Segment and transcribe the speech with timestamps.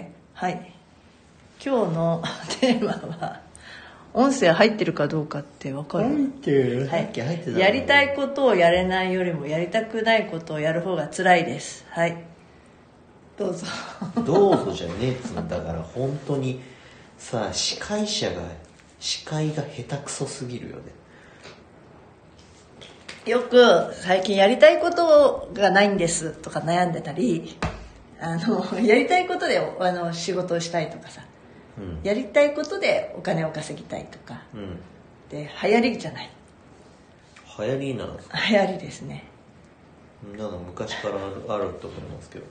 [0.00, 0.10] け？
[0.34, 0.72] はい。
[1.64, 2.22] 今日の
[2.60, 3.40] テーマは
[4.14, 6.08] 音声入ってるかどうかって分かる？
[6.08, 6.88] 入ってる。
[6.88, 7.10] はい。
[7.14, 11.84] 入ってたやりたいことをやれないよりもやりたくないことをやる方が辛いです。
[11.90, 12.16] はい。
[13.38, 13.66] どうぞ。
[14.26, 16.60] どうぞじゃねえっつうんだから本当に
[17.18, 18.40] さ司会者が
[19.00, 20.82] 司会が下手くそすぎるよね。
[23.24, 27.56] よく最近やりたいことがないんですとか悩んでたり
[28.22, 31.22] あの やりたいことであの仕事をしたいとかさ。
[31.76, 32.00] うん。
[32.02, 34.42] やりたいことでお金を稼ぎたいとか。
[34.54, 34.78] うん。
[35.28, 36.30] で流行りじゃない。
[37.58, 38.16] 流行りなの
[38.48, 39.24] 流行りですね。
[40.38, 42.44] なんか昔からあると思いますけど。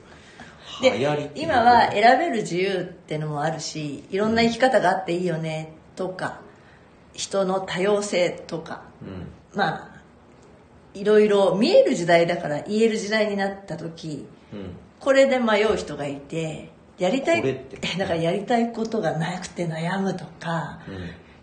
[0.82, 6.40] で今は選べる自由ってのもあるしいろんな生き方があっていいよねとか
[7.12, 8.82] 人の多様性とか。
[9.00, 9.28] うん。
[9.54, 9.92] まあ
[10.94, 17.42] いろいろ見える時代だから言える時代になった時うんこれで迷う人がいてやりたい
[17.98, 20.80] だ からやりたいことがなくて悩むとか、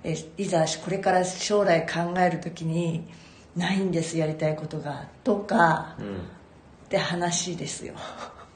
[0.04, 3.08] えいざこれから将来考える時に
[3.56, 6.40] ないんですやりたいことがとかうん
[6.86, 7.94] って話ですよ。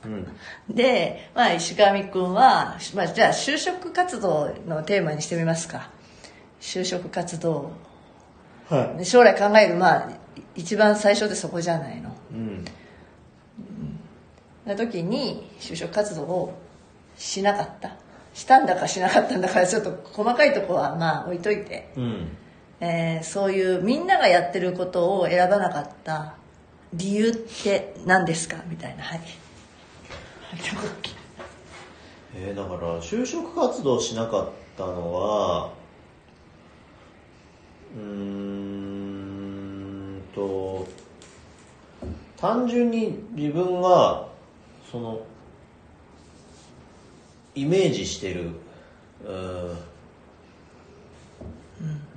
[0.06, 0.28] うん。
[0.76, 5.90] で、まあ、石上君は、まあ、じゃあ就職活動のテーマにしてみますか。
[6.60, 7.72] 就職活動。
[8.70, 10.10] はで将来考えるまあ
[10.56, 12.10] 一番最初でそこじゃないの。
[12.10, 12.66] いうん
[14.66, 16.60] な時に就職活動を
[17.18, 17.96] しなかった。
[18.34, 22.28] したんだかしなかったんだかちょっと細かいとこはまあ置いといて、うん。
[22.80, 26.36] えーそういうみんながやってることを選ばなかった。
[26.94, 29.22] 理由って何ですかみたいなはい。
[32.36, 35.72] えーだから就職活動しなかったのは
[37.96, 40.88] うーんと
[42.38, 44.28] 単純に自分が
[44.94, 45.20] その
[47.56, 48.52] イメージしてる
[49.26, 49.76] うー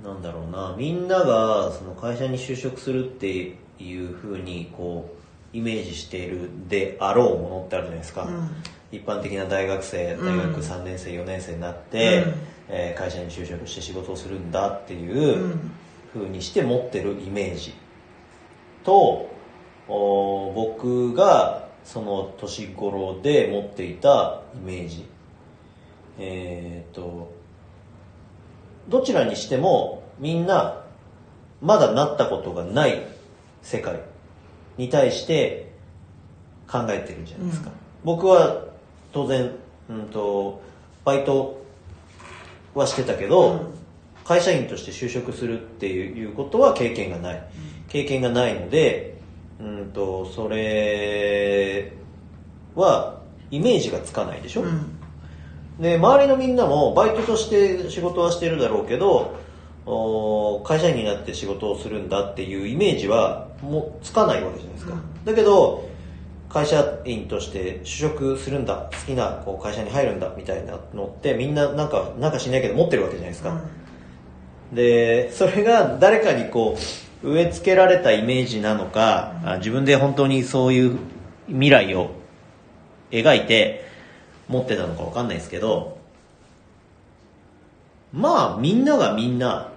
[0.05, 0.75] なんだろうな。
[0.77, 5.09] みんながその会社に就職するっていうふうにこ
[5.53, 8.51] うイメージしているであろうものってあるじゃないですか、うん。
[8.91, 10.25] 一般的な大学生うん。
[10.27, 12.33] 大学3年生4年生になって、うん。
[12.69, 15.71] えー会社に就職して仕事をするんだっていううん。
[16.13, 17.73] ふうにして持ってるイメージ
[18.83, 19.29] と
[19.87, 25.05] お僕がその年頃で持っていたイメージ。
[26.19, 27.35] えーっと
[28.89, 30.81] どちらにしてもみんな
[31.61, 33.05] まだなったことがない
[33.61, 33.99] 世界
[34.77, 35.73] に対して
[36.67, 37.75] 考えてるじゃないですか、うん。
[38.05, 38.63] 僕は
[39.11, 39.51] 当然、
[39.89, 40.61] うん、と
[41.03, 41.61] バイト
[42.75, 43.59] はしてたけど、うん。
[44.23, 47.43] 会社員として就職するっていうことは経験がない、
[47.87, 49.16] 経験がないので、
[49.59, 51.91] うん、とそれ
[52.75, 53.19] は
[53.49, 54.99] イメージがつかないでしょ、うん。
[55.79, 59.35] で周りのみんなもバイトとして仕事はしてるだろうけど
[59.85, 65.25] お会社員になって仕事をするんだっていうイメージはもうつかないわけじゃないですか、うん。
[65.25, 65.87] だけど
[66.49, 73.61] 会社員として就職するんだ好きなこう会社に入るんだみたいなのってみんななんかなんかしないけど持ってるわけじゃないですか、
[74.71, 76.79] でそれが誰かにこう
[77.27, 80.97] 植え付けられたイメージなのか、あ自分で本当にそういう
[81.47, 82.11] 未来を
[83.11, 83.85] 描いて
[84.47, 85.97] 持ってたのか分かんないですけど
[88.13, 89.71] まあみんながみんな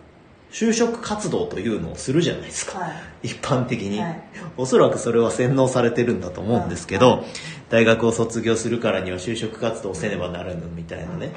[0.53, 2.89] 就職活動というのをするじゃないですか、は
[3.23, 3.29] い。
[3.29, 4.23] 一般的に、はい。
[4.57, 7.25] おそらくそれは洗脳されてるんだと思うんですけど、
[7.69, 11.33] 大学を卒業するからには就職活動をせねばならぬみたいなね、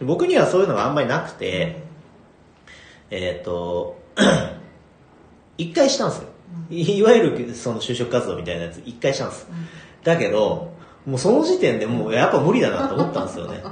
[0.00, 1.82] 僕にはそういうのがあんまりなくて、
[3.10, 4.00] えっ、と
[5.58, 6.28] 一回したんですよ、
[6.70, 9.46] いいわゆるその就職活動みたいなやつ一回したんです、
[10.02, 10.72] だけど
[11.06, 13.62] もうその時点でもうやっぱ無理だなと思ったんですよね。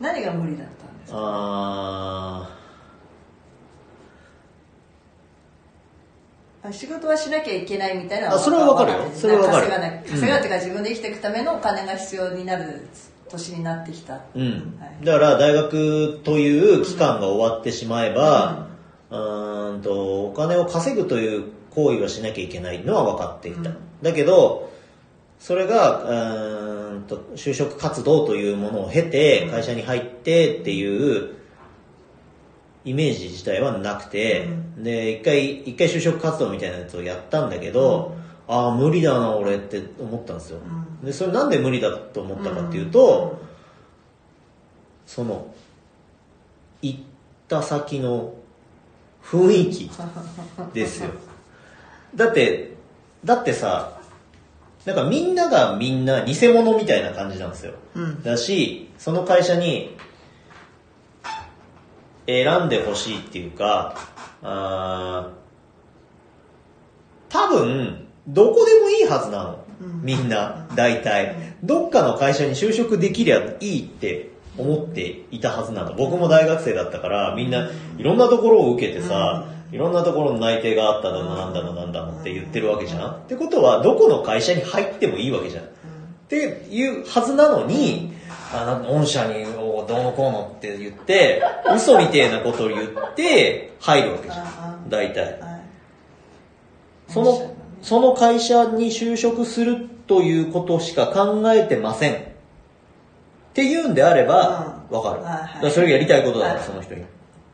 [0.00, 1.18] 何が無理だったんですか？
[1.18, 2.50] あ
[6.64, 9.10] あ仕事はしなきゃいけないみたいなのあそれはわかるよ。
[9.14, 12.88] それはわかる稼がない稼がっていうか自分で生きていくためのお金が必要になる
[13.28, 14.14] 年になってきた。
[14.14, 15.04] ーうん、はい。
[15.04, 18.65] だから大学という期間が終わってしまえば、うーん
[19.82, 23.76] とお金を稼ぐという行為はしなきゃいけないのは分かっていた、うん。
[24.02, 24.72] だけど
[25.38, 31.34] それがうーんと就職活動というものを経て会社に入ってっていう
[32.84, 34.48] イメージ自体はなくて、
[34.78, 38.16] で一回一回就職活動みたいなやつをやったんだけど、
[38.46, 41.04] ああ無理だな俺って思ったんですよ、うん。
[41.04, 43.42] でそれなんで無理だと思ったかっていうと、
[45.04, 45.52] その
[46.80, 47.00] 行っ
[47.48, 48.34] た先の
[49.30, 49.90] 雰囲気
[50.72, 51.10] ですよ
[52.14, 52.74] だって
[53.24, 53.96] だってさ
[54.86, 57.74] なんかみんながみんな偽物みたいな感じなんですよ。
[57.96, 59.96] うんだし、その会社に
[62.28, 63.96] 選んでほしいっていうか、
[64.42, 65.46] あー
[67.28, 69.64] 多分、どこでもいいはずなの。
[70.02, 71.34] みんな、大体。
[71.64, 75.94] どっかの会社に就職できりゃいいって思っていたはずなの。
[75.94, 77.68] 僕も大学生だったから、みんな
[77.98, 83.10] いろんなところを受けてさ、いろんなところの内定があっただの、なんだの、なんだのって言ってるわけじゃん。
[83.10, 85.64] ってことは、どこの会社に入ってもいいわけじゃん。
[85.64, 85.66] っ
[86.28, 86.36] て
[86.70, 88.12] いうはずなのに、
[88.52, 91.42] あなんか御社におどうのこうのって言って、
[91.74, 94.88] 嘘みてえなことを言って入るわけじゃあん。
[94.88, 95.40] 大体。
[95.40, 95.56] はい
[97.08, 102.35] その、その会社に就職するということしか考えてません。
[103.56, 105.22] っていうんであれば、うんわかる。
[105.22, 107.02] だからそれがやりたいことだから、はいその人に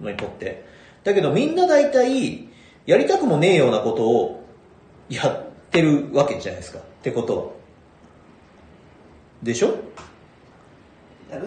[0.00, 0.64] にとって。
[1.04, 2.48] だけどみんな大体、
[2.86, 4.44] やりたくもねえようなことを
[5.08, 6.80] やってるわけじゃないですか。
[6.80, 7.44] ってことは。
[9.44, 9.74] でしょ？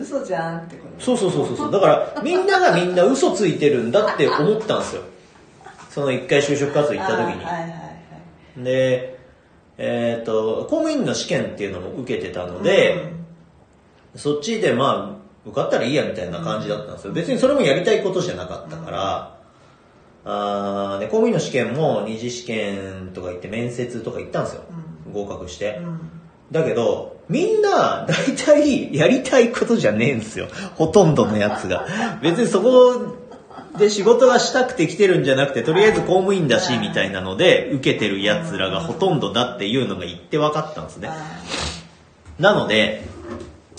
[0.02, 1.72] 嘘じゃんってことそうそうそうそうそう。
[1.72, 5.02] だから、みんながみんな嘘ついてるんだって思ったんですよ。
[5.92, 7.44] その一回就職活動行った時に。
[7.44, 7.76] あはいはいは
[8.62, 9.20] いで、
[9.78, 13.14] えっ、と、公務員の試験っていうのも受けてたので、
[14.16, 17.14] そっちでまあ、受かったらいいやみたいな感じだったんですよ。
[17.14, 19.38] 別にそれもやりたいことじゃなかったから、
[20.26, 24.64] あーで公務員の試験も二次試験とか行って面接とか行ったんですよ。
[25.14, 25.80] 合格して。
[25.84, 26.16] うん
[26.52, 30.48] だけど、みんな、大体、やりたいことじゃねえんですよ。
[30.76, 31.88] ほとんどのやつが。
[32.22, 33.16] 別にそこ
[33.80, 41.10] で仕事がしたくて来てるんじゃなくて、とりあえず公務員だし、みたいなので、受けてるやつらがほとんどだっていうのが言って分かったんですね。
[41.12, 41.42] あ
[42.40, 43.04] なので、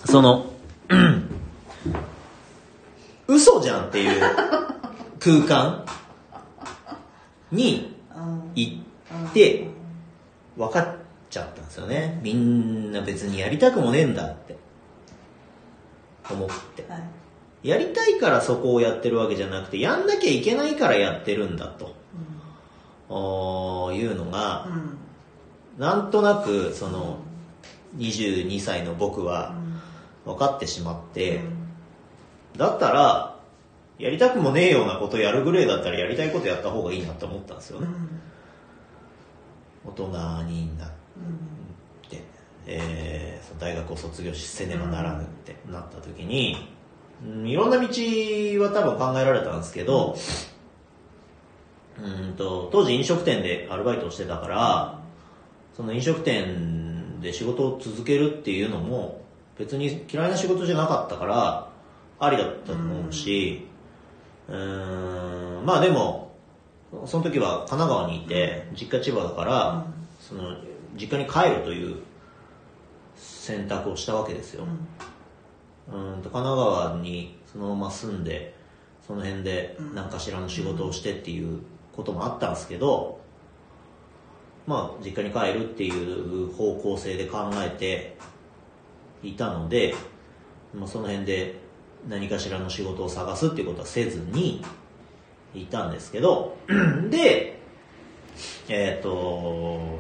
[0.07, 0.47] その、
[0.89, 1.29] うん
[3.29, 4.21] 嘘じゃんっていう
[5.19, 5.85] 空間
[7.51, 7.93] に
[8.55, 8.71] 行
[9.29, 9.67] って、
[10.57, 10.97] 分かっ
[11.29, 12.21] ちゃったんですよね。
[12.23, 14.57] みんな別にやりたくもねえんだって。
[16.31, 16.85] 思って。
[16.89, 17.03] はい
[17.63, 21.97] やりたいからそこをやってるわけじゃなくて、やんなきゃいけないからやってるんだと。
[23.09, 24.99] おーいうのがう、ん
[25.81, 27.19] なんとなく、その、
[27.97, 29.55] 22歳の僕は
[30.27, 31.41] 分かってしまって、
[32.57, 33.41] だったら、
[33.99, 37.87] やりたくもねえようなことやるぐらいだったらやりたいことやった方がいいなって思ったんですよね。
[39.87, 40.09] 大人
[40.43, 40.89] になっ
[42.11, 42.23] て、
[42.67, 46.69] えー大学を卒業しせねばならぬってなった時に、
[47.25, 50.17] うんいろんな道は多分考えられたんですけど、
[52.03, 55.01] うんと当時飲食店でアルバイトをしてたから、
[55.75, 59.23] その飲食店で仕事を続けるっていうのも
[59.59, 61.69] 別に嫌いな仕事じゃなかったから、
[62.19, 63.67] ありだったと思うし、
[64.49, 66.35] うーん、まあでも、
[67.05, 69.87] その時は神奈川にいて、実家千葉だから、
[70.21, 70.57] その、
[70.95, 71.97] 実家に帰るという
[73.17, 74.65] 選択をしたわけですよ。
[75.89, 78.55] うんと神奈川にそのまま住んで、
[79.07, 81.61] その辺で何かしらの仕事をしてっていう
[81.95, 83.21] こともあったんですけど、
[84.67, 88.17] まあ、実家に帰るっていう方向性で考えて
[89.29, 89.95] いたので、
[90.75, 91.59] まあ、その辺で
[92.09, 94.63] 何かしらの仕事を探すっていうことはせずに
[95.55, 96.57] いたんですけど、
[97.11, 97.59] で、
[98.69, 99.99] えっ、と、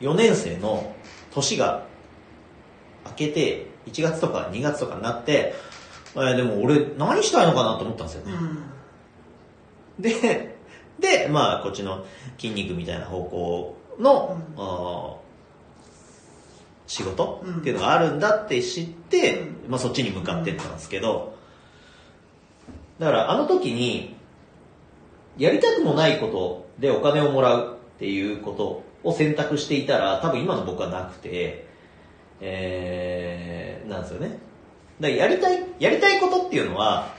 [0.00, 0.94] 4年生の
[1.32, 1.86] 年が
[3.06, 5.54] 明けて1月とか2月とかになって、
[6.14, 8.32] えーでも俺何したいのかなと思ったんですよね。
[9.98, 10.56] で、
[10.98, 12.04] で、まあ、こっちの
[12.38, 15.20] 筋肉みたいな方向の、
[16.86, 17.56] 仕事うん。
[17.58, 21.36] っていうのがあるんだって知って、まあそっちに向かってったんですけど、
[22.98, 24.16] だからあの時に、
[25.36, 31.66] やりたくもないことでお金をもらうっていうことを選択していたら、多分今の僕はなくて、
[32.40, 34.38] えー、なんですよね。
[35.00, 37.14] だからやりたい、やりたいことっていうのは、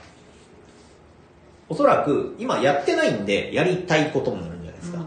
[1.68, 5.04] おそらく今やってないんで、やりたいことになるんじゃないですか。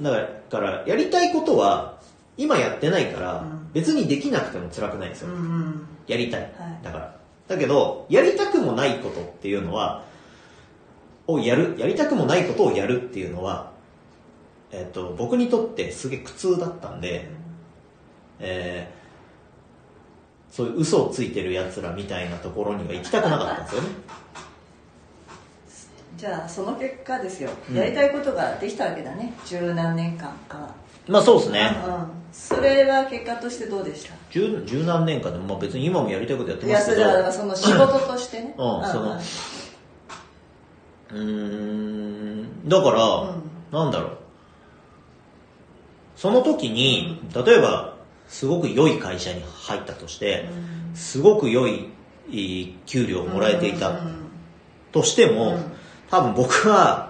[0.00, 1.97] だから、からやりたいことは、
[2.38, 5.28] 今やってないからうん、別にできなくても辛くないんですよ。
[5.28, 6.40] うんやりたい。
[6.40, 6.50] はい
[6.82, 7.14] だから。
[7.48, 10.04] だけど、やりたくもないことっていうのは、
[11.26, 13.72] をやる、やりたくもないことをやるっていうのは、
[14.70, 17.28] えっ、と、僕にとってすげえ苦痛だったんで、
[18.38, 18.98] えー
[20.50, 23.88] そういう嘘をついてる奴らみたいなところには行きたくなかったんですよね。
[26.16, 30.74] じゃあその結果ですよ、うんやりたいことができたわけだね十何年間か
[31.08, 31.70] まあそうですね。
[31.86, 34.14] うんそれは結果としてどうでした？
[34.30, 36.98] 十十何年間でも、まあ別に今もやりたいことやってますけど。
[37.00, 38.54] れはだからその仕事としてね。
[38.56, 39.20] うんその
[41.10, 43.42] うんだから、うん。
[43.72, 44.18] なんだろう。
[46.16, 47.96] その時に、例えば、
[48.28, 50.48] すごく良い会社に入ったとして、
[50.94, 51.88] すごく良い
[52.30, 54.00] いい給料をもらえていた
[54.92, 55.58] としても、
[56.10, 57.07] 多分僕は、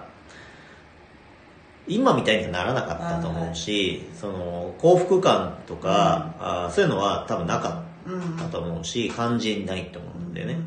[1.89, 10.59] 今みたいにはならなかったと思うし、その幸福感とか、あーそういうのは多分なかったと思うし、感じないと思うんだよね。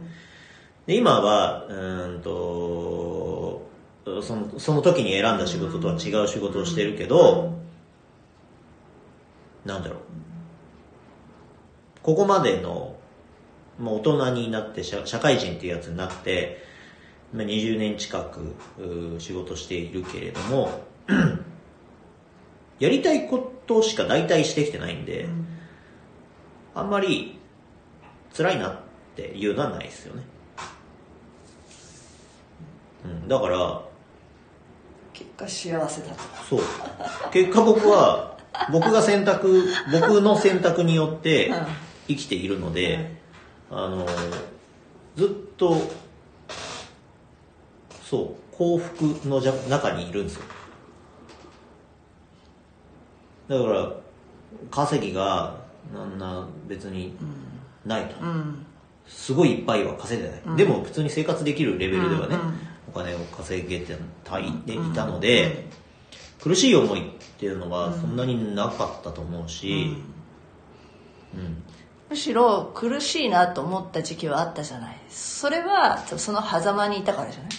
[0.86, 3.62] で今は、うーんと、
[4.20, 7.54] そのその時に選んだ仕事とは違う仕事をしてるけど、
[9.64, 9.98] なんだろう。
[12.02, 12.96] ここまでの、
[13.78, 16.58] まあ、大人になって社社会人っていうやつになって、
[17.32, 18.54] まあ、20年近く
[19.20, 20.91] 仕事しているけれども、
[22.78, 25.28] やりたいことしか大体してきてないんで、
[26.74, 27.38] あんまり
[28.36, 28.80] 辛いなっ
[29.14, 30.22] ていうのはないですよね。
[33.04, 33.82] うん、だから、
[35.12, 36.60] 結果幸せだとそう。
[37.32, 38.38] 結果僕は、
[38.70, 41.66] 僕が選択、 僕の選択によってうん
[42.08, 43.14] 生きているので、
[43.70, 44.06] あの、
[45.16, 45.76] ずっと、
[48.04, 50.42] そう、幸福の中にいるんですよ。
[53.48, 53.92] だから、
[54.70, 55.56] 稼ぎが、
[55.94, 57.16] なんな、別に
[57.84, 58.20] ないと。
[58.20, 58.66] うん。
[59.06, 62.58] すごいいっぱいは稼いでない、でも普通に生活できるレベルではね、うんうん
[62.88, 65.66] お金を稼げてたいでいたので、
[66.42, 69.96] 苦しい思いっていうのはそんなになかったと思うし、
[71.32, 71.62] うん。
[72.10, 75.00] むしろ苦しいなと思った時期はあったじゃない。
[75.08, 77.50] それはその狭間にいたからじゃない？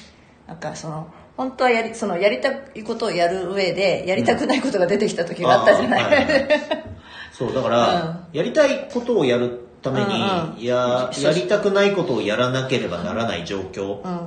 [0.48, 6.50] なんかその本当はやりそのやりたいことをやる上でやりたくないことが出てきた時があったじゃない、あーはいはい
[7.34, 14.18] そうだから、やりたいことをやるために、うんうんややりたくないことをやらなければならない状況うん。
[14.18, 14.20] っ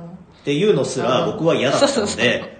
[0.43, 1.31] ていうのすらうん。
[1.31, 2.57] 僕は嫌だったので、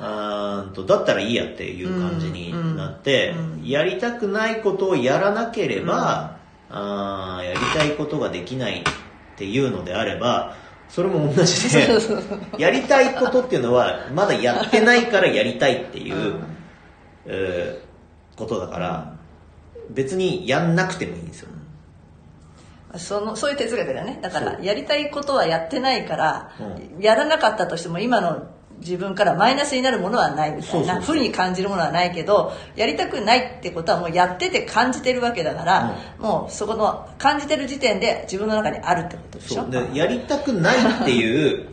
[0.00, 3.34] あーんとだったらいいやっていう感じになって、
[3.64, 6.36] やりたくないことをやらなければ、
[6.68, 8.82] あーやりたいことができないっ
[9.36, 10.56] ていうのであれば、
[10.90, 11.88] それも同じで、
[12.58, 16.34] やりたいことっていうのは、まだやってないからやりたいっていう、
[17.26, 17.90] えー
[18.40, 19.12] ことだから、
[19.90, 21.48] 別にやんなくてもいいんですよ。
[22.96, 24.18] そのそういう哲学だよね。
[24.20, 26.50] だからやりたいことはやってないから、
[26.98, 28.48] うやらなかったとしても今の
[28.80, 39.68] 自分からマイナスになるものはないみたいなそうに感じるものはないけどやりたくないってことはもうやってて感じてるわけだから、もうそこの感じてる時点で自分の中にあるってことでしょ？
[39.68, 41.68] でやりたくないっていう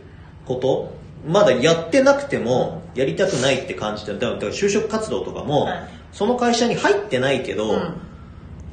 [0.46, 0.92] こと
[1.26, 4.18] まだやってなくてもやりたくないって感じてる。
[4.18, 5.88] だから就職活動とかも、はい。
[6.12, 8.00] その会社に入ってないけど、ううん。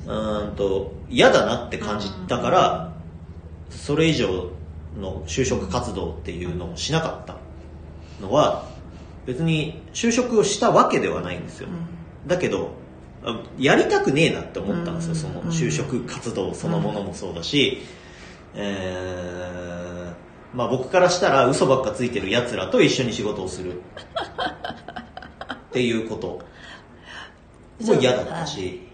[0.07, 2.93] ーんと嫌だなって感じたから、
[3.69, 4.51] それ以上
[4.99, 7.35] の就職活動っていうのをしなかった
[8.21, 8.67] のは
[9.25, 11.69] 別に就職をしたわけではないんですよ、
[12.27, 12.71] だけど
[13.23, 17.79] あやりたくねえなって思ったんですよ、その就職活動そのものもそうだし、
[18.53, 23.81] えーまあ、僕からしたら嘘ばっかついてる奴らと一緒に仕事をする。
[25.53, 26.41] っていうこと。
[27.83, 28.87] も嫌だったし、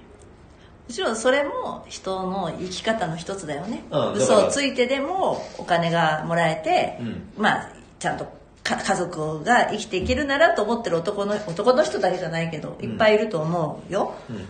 [0.88, 7.30] もちろんそれも人の生き方の一つだよね、うん嘘をついてでもお金がもらえて、うん。
[7.38, 8.32] まあちゃんとか
[8.64, 14.46] 家族が生きていけるならと思ってる男の男の人だけじゃないけどいっぱいいると思うよ、うん。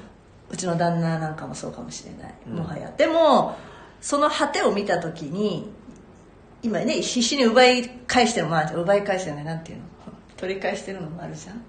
[0.50, 2.54] うちの旦那なんかもそうかもしれない、うん。
[2.58, 2.92] もはや。
[2.98, 3.58] でも
[4.02, 5.72] その果てを見た時に
[6.62, 9.84] 今ね必死に奪い返してるまあ奪い返してるねなんていうの。
[10.38, 11.62] 取り返してるのもあるじゃん。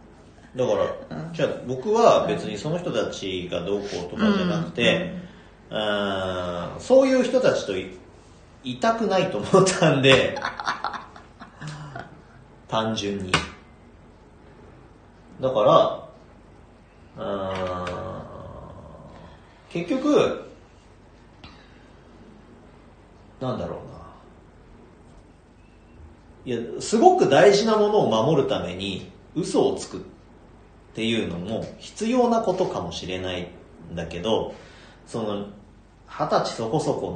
[0.57, 5.15] だから、じゃあ僕は別にその人たちがどうこうとかじゃなくて、
[5.71, 7.99] あーそういう人たちとい
[8.65, 10.39] いたくないと思ったんで
[12.73, 13.31] 単純に。
[15.43, 16.09] だから
[19.69, 20.49] 結局
[23.43, 23.77] なんだろ
[26.47, 26.57] うな。
[26.57, 30.01] いやすごく大事なものを守るために嘘をつくっ
[30.95, 33.51] ていうのも必要なことかもしれない
[33.93, 34.55] んだけど
[35.07, 35.49] その
[36.09, 37.11] 二十歳そこそこ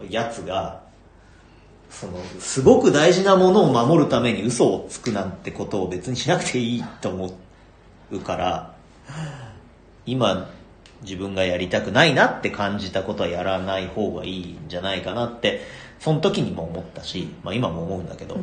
[0.00, 0.89] のやつが
[1.90, 7.34] そのすごく大事なものを守るために嘘をつくなんてことを別にしなくていいと思
[8.12, 8.74] うから
[10.06, 10.50] 今
[11.02, 15.62] 自分がやりたくないなって感じたことはやらない方がいいんじゃないかなって
[15.98, 18.38] その時にも思ったし、まあ、今も思うんだけど、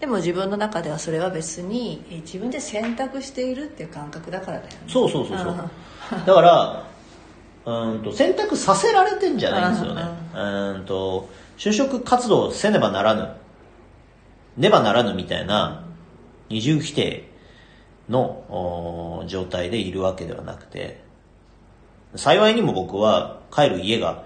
[0.00, 4.78] でも自分の中ではそれは別にえ自分で選択しているっていう感覚だからだよね。
[4.86, 5.56] そうそうそうそう。
[6.26, 6.86] だから
[7.64, 10.02] うーんと選択させられてんじゃないんですよね。
[10.34, 11.30] うーんと
[11.62, 13.36] 就職活動せねばならぬ
[14.56, 15.84] ねばならぬみたいな
[16.48, 17.30] 二重否定
[18.08, 21.04] の状態でいるわけではなくて、
[22.16, 24.24] 幸いにも僕は帰る家が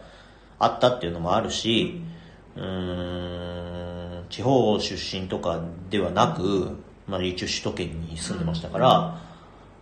[0.58, 2.00] あったっていうのもあるし、
[2.56, 9.20] うーん、地方出身とかではなく、まあ一応首都圏に住んでましたから、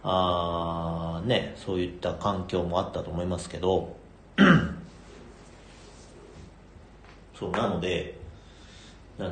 [0.03, 3.95] あーね、そういった環境もあったと思いますけど、
[7.39, 8.19] そう、なので、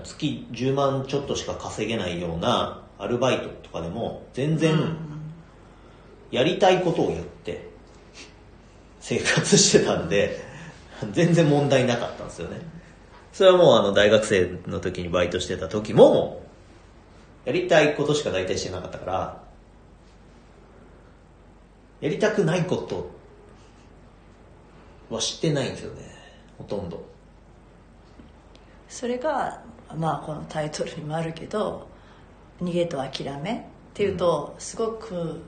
[0.04, 4.96] 月10万ちょっとしか稼げないようなアルバイトとかでも全然
[6.30, 7.68] やりたいことをやって
[9.00, 10.40] 生活してたんで
[11.10, 12.60] 全然問題なかったんですよね。
[13.32, 16.42] それはもうあの大学生の時にバイトしてた時も
[17.44, 19.42] やりたいことしか大体してなかったから
[22.00, 23.10] やりたくないこと
[25.08, 26.02] は知ってないんですよね
[26.58, 27.11] ほとんど。
[28.92, 29.62] それが
[29.96, 31.88] まあこのタイトルにもあるけど
[32.62, 33.52] 「逃げと諦め」
[33.90, 35.40] っていうとすごく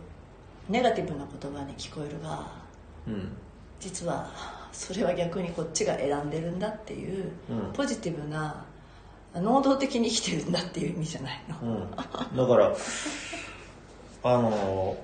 [0.70, 2.48] ネガティブな言葉に聞こえるが
[3.06, 3.36] うん。
[3.80, 4.30] 実は
[4.72, 7.72] それは逆にこっちが選んでるんだっていううん。
[7.74, 8.64] ポジティブな
[9.34, 11.90] 能動的に生きてるんだっていう意味じゃないの、うん、
[12.36, 12.72] だから
[14.24, 14.96] あの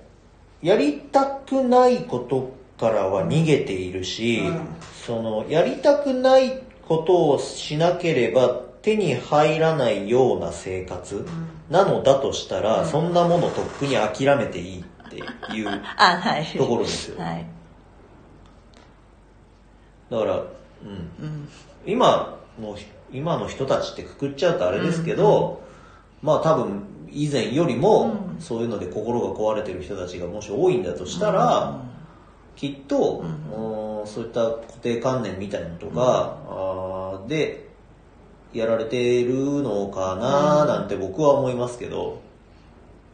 [0.63, 4.67] やりたくないことからは逃げているし、うん。
[5.07, 8.49] そのやりたくないことをしなければ
[8.83, 11.25] 手に入らないような生活。
[11.71, 15.17] なのだとしたら、そんなものとっくに諦めていいって
[15.55, 15.67] いう
[16.59, 17.23] ところですよ。
[17.23, 17.47] はい、
[20.11, 21.49] だから、うん、
[21.87, 22.77] 今の
[23.13, 25.63] 今の人たちってくくっちゃうとあれですけど、
[26.23, 26.83] まあ多分
[27.13, 31.85] 以前よりもそういうので心が壊れてる人たちがもし多いんだとしたら、
[32.61, 34.07] きっと、うん。
[34.07, 37.69] そういった固定観念みたいなのとか、あーで
[38.53, 42.21] やられてるのかななんて僕は思いますけど、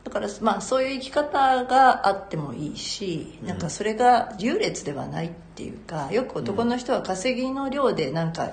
[0.02, 8.50] だからまあそういう生き方があってもいいし、なんかそれが優劣ではないっていうかよく男の人は稼ぎの量でなんか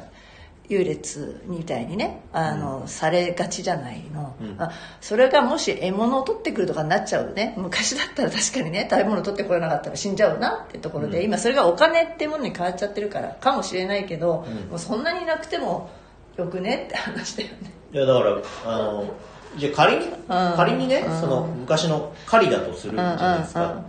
[0.73, 4.55] 優劣みたいにねあの、されがちじゃないの、うん。
[4.61, 7.53] あそれがもし獲物を取ってくるとかになっちゃうね。
[7.57, 14.69] 昔だったら確かにね食べ物取ってこれなかったら死んじゃうなってところで、今それがお金ってものに変わっちゃってるからかもしれないけど、うん。
[14.69, 15.89] もうそんなになくても
[16.37, 16.85] よくね？
[16.87, 17.73] って話だよね。
[17.93, 19.13] いやだからあの
[19.57, 20.07] じゃあ仮に、
[20.55, 23.83] 仮にね、その昔の狩りだとするじゃないですか、うんうんうん。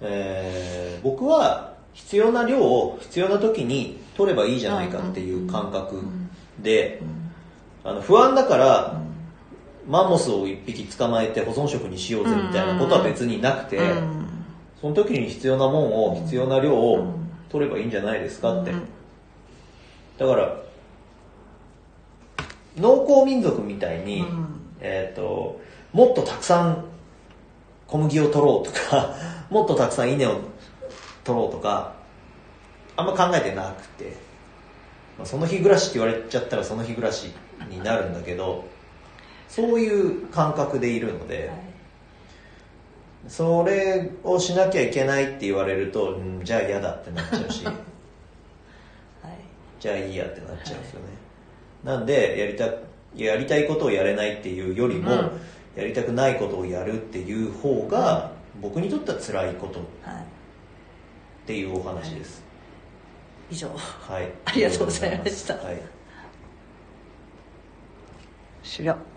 [0.00, 6.02] えー僕は必要な量を必要な時に取ればいいじゃないかっていう感覚
[6.60, 7.02] で、
[7.82, 9.00] あの不安だから、
[9.86, 14.24] マンモスを一匹捕まえて保存食にしようぜみたいなことは別になくて、うん
[14.84, 17.14] その時に必要なもんを必要な量を
[17.48, 18.72] 取ればいいんじゃないですかって、
[20.18, 20.60] だから
[22.76, 24.26] 農耕民族みたいに、
[24.80, 25.58] えっ、と
[25.94, 26.84] もっとたくさん
[27.86, 29.14] 小麦を取ろうとか
[29.48, 30.36] もっとたくさん稲を
[31.24, 31.93] 取ろうとか
[32.96, 34.16] あんま考えてなくて、
[35.18, 37.32] まあ、その日暮らしって言われちゃったらその日暮らし
[37.68, 38.64] になるんだけど
[39.48, 41.50] そういう感覚でいるので、
[43.28, 47.64] それをしなきゃいけないって言われると、うん、じゃあ嫌だってなっちゃうし。
[47.64, 47.74] はい。
[49.80, 51.06] じゃあいいやってなっちゃうんですよね、
[51.84, 52.64] なんでやりた
[53.14, 55.30] やりたいことをやれないっていうよりも、うん。
[55.76, 58.30] やりたくないことをやるっていう方が
[58.62, 60.24] 僕にとっては辛いことっはい。
[61.46, 62.43] ていうお話です
[63.50, 63.68] 以上。
[63.68, 65.54] はい、ありがとうございました。
[65.54, 65.80] はい。
[68.62, 69.13] 終了